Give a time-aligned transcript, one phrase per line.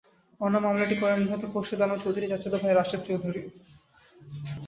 [0.39, 3.41] অন্য মামলাটি করেন নিহত খোরশেদ আলম চৌধুরীর চাচাতো ভাই রাশেদ চৌধুরী।